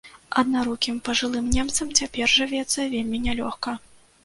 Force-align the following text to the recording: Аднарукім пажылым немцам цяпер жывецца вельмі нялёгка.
Аднарукім 0.41 0.95
пажылым 1.09 1.51
немцам 1.59 1.93
цяпер 2.01 2.35
жывецца 2.39 2.89
вельмі 2.97 3.23
нялёгка. 3.29 3.79